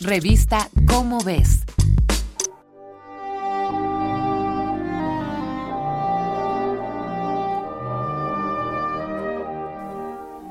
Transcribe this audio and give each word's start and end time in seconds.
Revista 0.00 0.68
Cómo 0.86 1.20
ves. 1.24 1.60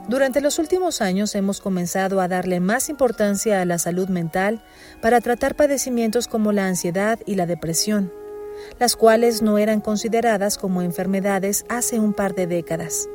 Durante 0.09 0.41
los 0.41 0.57
últimos 0.57 1.01
años 1.01 1.35
hemos 1.35 1.61
comenzado 1.61 2.21
a 2.21 2.27
darle 2.27 2.59
más 2.59 2.89
importancia 2.89 3.61
a 3.61 3.65
la 3.65 3.77
salud 3.77 4.09
mental 4.09 4.63
para 4.99 5.21
tratar 5.21 5.55
padecimientos 5.55 6.27
como 6.27 6.51
la 6.51 6.65
ansiedad 6.65 7.19
y 7.27 7.35
la 7.35 7.45
depresión, 7.45 8.11
las 8.79 8.95
cuales 8.95 9.43
no 9.43 9.59
eran 9.59 9.79
consideradas 9.79 10.57
como 10.57 10.81
enfermedades 10.81 11.65
hace 11.69 11.99
un 11.99 12.13
par 12.13 12.33
de 12.33 12.47
décadas. 12.47 13.07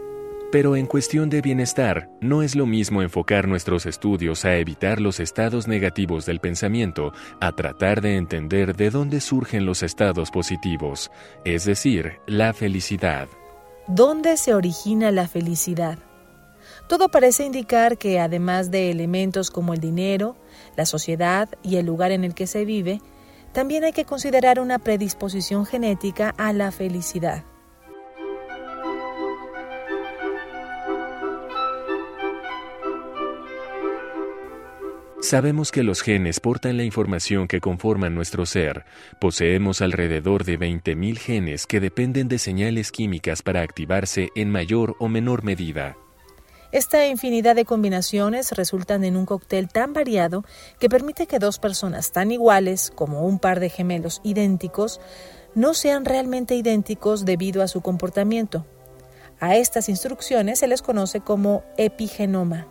Pero 0.52 0.74
en 0.74 0.86
cuestión 0.86 1.30
de 1.30 1.42
bienestar, 1.42 2.10
no 2.20 2.42
es 2.42 2.56
lo 2.56 2.66
mismo 2.66 3.02
enfocar 3.02 3.46
nuestros 3.46 3.86
estudios 3.86 4.44
a 4.44 4.56
evitar 4.56 5.00
los 5.00 5.20
estados 5.20 5.68
negativos 5.68 6.26
del 6.26 6.40
pensamiento, 6.40 7.12
a 7.40 7.52
tratar 7.52 8.00
de 8.00 8.16
entender 8.16 8.74
de 8.74 8.90
dónde 8.90 9.20
surgen 9.20 9.64
los 9.64 9.84
estados 9.84 10.32
positivos, 10.32 11.12
es 11.44 11.66
decir, 11.66 12.14
la 12.26 12.52
felicidad. 12.52 13.28
¿Dónde 13.86 14.36
se 14.36 14.52
origina 14.52 15.12
la 15.12 15.28
felicidad? 15.28 16.00
Todo 16.88 17.08
parece 17.10 17.44
indicar 17.44 17.96
que 17.96 18.18
además 18.18 18.72
de 18.72 18.90
elementos 18.90 19.52
como 19.52 19.72
el 19.72 19.80
dinero, 19.80 20.36
la 20.76 20.84
sociedad 20.84 21.48
y 21.62 21.76
el 21.76 21.86
lugar 21.86 22.10
en 22.10 22.24
el 22.24 22.34
que 22.34 22.48
se 22.48 22.64
vive, 22.64 23.00
también 23.52 23.84
hay 23.84 23.92
que 23.92 24.04
considerar 24.04 24.58
una 24.58 24.80
predisposición 24.80 25.64
genética 25.64 26.34
a 26.36 26.52
la 26.52 26.72
felicidad. 26.72 27.44
Sabemos 35.22 35.70
que 35.70 35.82
los 35.82 36.00
genes 36.00 36.40
portan 36.40 36.78
la 36.78 36.82
información 36.82 37.46
que 37.46 37.60
conforman 37.60 38.14
nuestro 38.14 38.46
ser. 38.46 38.86
Poseemos 39.20 39.82
alrededor 39.82 40.44
de 40.44 40.58
20.000 40.58 41.18
genes 41.18 41.66
que 41.66 41.78
dependen 41.78 42.26
de 42.28 42.38
señales 42.38 42.90
químicas 42.90 43.42
para 43.42 43.60
activarse 43.60 44.30
en 44.34 44.50
mayor 44.50 44.96
o 44.98 45.08
menor 45.08 45.44
medida. 45.44 45.98
Esta 46.72 47.06
infinidad 47.06 47.54
de 47.54 47.66
combinaciones 47.66 48.52
resultan 48.52 49.04
en 49.04 49.18
un 49.18 49.26
cóctel 49.26 49.68
tan 49.68 49.92
variado 49.92 50.42
que 50.78 50.88
permite 50.88 51.26
que 51.26 51.38
dos 51.38 51.58
personas 51.58 52.12
tan 52.12 52.30
iguales 52.30 52.90
como 52.94 53.26
un 53.26 53.38
par 53.38 53.60
de 53.60 53.68
gemelos 53.68 54.22
idénticos 54.24 55.02
no 55.54 55.74
sean 55.74 56.06
realmente 56.06 56.54
idénticos 56.54 57.26
debido 57.26 57.62
a 57.62 57.68
su 57.68 57.82
comportamiento. 57.82 58.64
A 59.38 59.56
estas 59.56 59.90
instrucciones 59.90 60.60
se 60.60 60.66
les 60.66 60.80
conoce 60.80 61.20
como 61.20 61.62
epigenoma. 61.76 62.68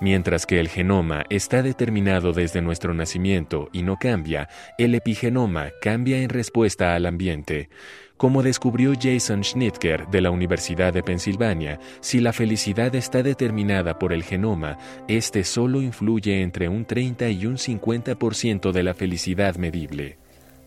Mientras 0.00 0.46
que 0.46 0.60
el 0.60 0.68
genoma 0.68 1.24
está 1.28 1.62
determinado 1.62 2.32
desde 2.32 2.62
nuestro 2.62 2.94
nacimiento 2.94 3.68
y 3.72 3.82
no 3.82 3.96
cambia, 3.96 4.48
el 4.78 4.94
epigenoma 4.94 5.70
cambia 5.80 6.18
en 6.18 6.28
respuesta 6.28 6.94
al 6.94 7.06
ambiente. 7.06 7.68
Como 8.16 8.42
descubrió 8.42 8.92
Jason 9.00 9.42
Schnitker 9.42 10.08
de 10.08 10.20
la 10.20 10.30
Universidad 10.30 10.92
de 10.92 11.02
Pensilvania, 11.02 11.80
si 12.00 12.20
la 12.20 12.32
felicidad 12.32 12.94
está 12.94 13.22
determinada 13.22 13.98
por 13.98 14.12
el 14.12 14.22
genoma, 14.22 14.78
este 15.08 15.42
solo 15.44 15.82
influye 15.82 16.42
entre 16.42 16.68
un 16.68 16.84
30 16.84 17.28
y 17.30 17.46
un 17.46 17.56
50% 17.56 18.72
de 18.72 18.82
la 18.82 18.94
felicidad 18.94 19.56
medible. 19.56 20.18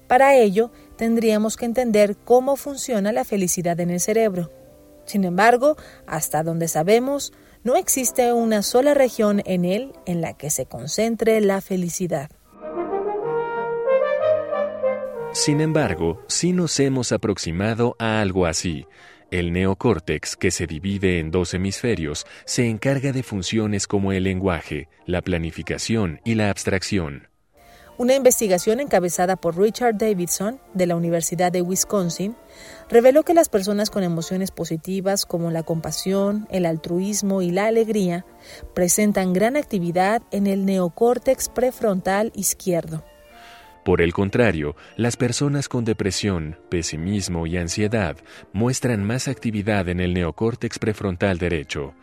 Para 0.08 0.36
ello, 0.36 0.72
tendríamos 0.98 1.56
que 1.56 1.66
entender 1.66 2.18
cómo 2.18 2.58
funciona 2.58 3.14
la 3.14 3.24
felicidad 3.24 3.80
en 3.80 3.92
el 3.92 4.02
cerebro. 4.02 4.52
Sin 5.06 5.24
embargo, 5.24 5.78
hasta 6.06 6.44
donde 6.44 6.68
sabemos, 6.68 7.34
no 7.64 7.76
existe 7.76 8.34
una 8.34 8.64
sola 8.64 8.94
región 8.94 9.42
en 9.46 9.66
él 9.66 9.94
en 10.06 10.22
la 10.22 10.34
que 10.34 10.50
se 10.50 10.66
concentre 10.66 11.40
la 11.42 11.62
felicidad. 11.62 12.30
Sin 15.34 15.62
embargo, 15.62 16.22
sí 16.28 16.52
nos 16.52 16.80
hemos 16.80 17.12
aproximado 17.12 17.96
a 18.00 18.20
algo 18.20 18.46
así. 18.46 18.86
El 19.32 19.54
neocórtex, 19.54 20.36
que 20.36 20.52
se 20.52 20.68
divide 20.68 21.20
en 21.20 21.32
dos 21.32 21.54
hemisferios, 21.54 22.26
se 22.44 22.68
encarga 22.68 23.14
de 23.14 23.24
funciones 23.24 23.88
como 23.88 24.12
el 24.12 24.26
lenguaje, 24.26 24.90
la 25.06 25.22
planificación 25.22 26.20
y 26.26 26.36
la 26.36 26.50
abstracción. 26.50 27.31
Una 27.98 28.16
investigación 28.16 28.80
encabezada 28.80 29.36
por 29.36 29.58
Richard 29.58 29.98
Davidson 29.98 30.60
de 30.74 30.88
la 30.88 30.96
Universidad 30.96 31.52
de 31.52 31.62
Wisconsin 31.62 32.36
reveló 32.90 33.24
que 33.24 33.34
las 33.34 33.48
personas 33.48 33.90
con 33.90 34.04
emociones 34.04 34.50
positivas 34.50 35.26
como 35.26 35.52
la 35.52 35.64
compasión, 35.64 36.48
el 36.50 36.66
altruismo 36.66 37.42
y 37.42 37.52
la 37.52 37.68
alegría 37.68 38.26
presentan 38.74 39.34
gran 39.34 39.56
actividad 39.56 40.24
en 40.32 40.48
el 40.48 40.66
neocórtex 40.66 41.50
prefrontal 41.50 42.32
izquierdo. 42.34 43.04
Por 43.84 44.02
el 44.02 44.14
contrario, 44.14 44.76
las 44.96 45.18
personas 45.18 45.68
con 45.68 45.86
depresión, 45.86 46.58
pesimismo 46.70 47.48
y 47.48 47.58
ansiedad 47.58 48.16
muestran 48.54 49.04
más 49.04 49.28
actividad 49.28 49.90
en 49.90 50.00
el 50.00 50.14
neocórtex 50.14 50.78
prefrontal 50.80 51.40
derecho. 51.40 51.94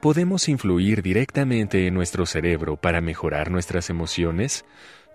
¿Podemos 0.00 0.48
influir 0.48 1.02
directamente 1.02 1.86
en 1.86 1.94
nuestro 1.94 2.26
cerebro 2.26 2.76
para 2.76 3.00
mejorar 3.00 3.50
nuestras 3.50 3.88
emociones? 3.88 4.64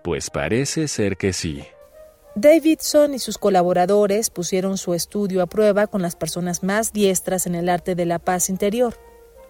Pues 0.02 0.30
parece 0.30 0.88
ser 0.88 1.16
que 1.16 1.32
sí. 1.32 1.64
Davidson 2.34 3.14
y 3.14 3.18
sus 3.18 3.38
colaboradores 3.38 4.30
pusieron 4.30 4.78
su 4.78 4.94
estudio 4.94 5.42
a 5.42 5.46
prueba 5.46 5.86
con 5.86 6.00
las 6.02 6.16
personas 6.16 6.62
más 6.62 6.92
diestras 6.92 7.46
en 7.46 7.54
el 7.54 7.68
arte 7.68 7.94
de 7.94 8.06
la 8.06 8.18
paz 8.18 8.48
interior, 8.48 8.94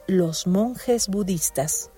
los 0.09 0.47
monjes 0.47 1.09
budistas 1.09 1.93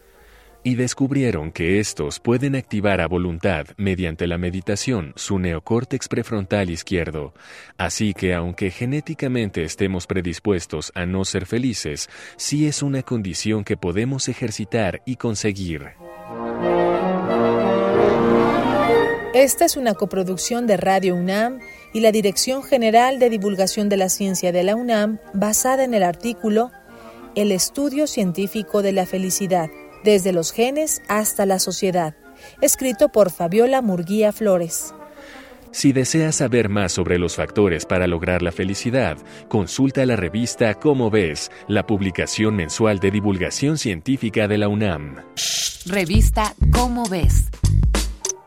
y 0.65 0.75
descubrieron 0.75 1.53
que 1.53 1.79
estos 1.79 2.19
pueden 2.19 2.57
activar 2.57 3.01
a 3.01 3.07
voluntad 3.07 3.67
mediante 3.77 4.27
la 4.27 4.39
meditación 4.39 5.13
su 5.15 5.39
neocórtex 5.39 6.09
prefrontal 6.09 6.71
izquierdo. 6.71 7.35
Así 7.77 8.15
que 8.15 8.35
aunque 8.35 8.71
genéticamente 8.71 9.63
estemos 9.63 10.07
predispuestos 10.07 10.91
a 10.95 11.05
no 11.05 11.25
ser 11.27 11.45
felices, 11.47 12.09
sí 12.37 12.67
es 12.67 12.83
una 12.83 13.03
condición 13.03 13.63
que 13.63 13.77
podemos 13.77 14.29
ejercitar 14.29 15.03
y 15.05 15.17
conseguir. 15.17 15.91
Esta 19.35 19.65
es 19.65 19.77
una 19.77 19.95
coproducción 19.95 20.69
de 20.69 20.77
Radio 20.77 21.17
UNAM 21.17 21.59
y 21.93 21.99
la 21.99 22.13
Dirección 22.13 22.63
General 22.63 23.19
de 23.19 23.31
Divulgación 23.31 23.89
de 23.89 23.97
la 23.97 24.09
Ciencia 24.09 24.53
de 24.53 24.63
la 24.63 24.77
UNAM 24.77 25.19
basada 25.33 25.83
en 25.83 25.93
el 25.93 26.05
artículo 26.05 26.71
El 27.35 27.51
estudio 27.51 28.07
científico 28.07 28.81
de 28.81 28.93
la 28.93 29.07
felicidad 29.07 29.71
desde 30.05 30.33
los 30.33 30.53
genes 30.53 31.03
hasta 31.09 31.47
la 31.47 31.59
sociedad, 31.59 32.15
escrito 32.61 33.09
por 33.09 33.33
Fabiola 33.33 33.83
Murguía 33.83 34.31
Flores. 34.31 34.95
Si 35.73 35.93
deseas 35.93 36.37
saber 36.37 36.69
más 36.69 36.93
sobre 36.93 37.19
los 37.19 37.35
factores 37.35 37.87
para 37.87 38.07
lograr 38.07 38.41
la 38.41 38.53
felicidad, 38.53 39.19
consulta 39.49 40.07
la 40.07 40.15
revista 40.15 40.75
Cómo 40.75 41.11
ves, 41.11 41.51
la 41.67 41.85
publicación 41.89 42.55
mensual 42.55 43.01
de 43.01 43.11
divulgación 43.11 43.79
científica 43.79 44.47
de 44.47 44.59
la 44.59 44.69
UNAM. 44.69 45.17
Revista 45.87 46.55
Cómo 46.71 47.09
ves 47.09 47.51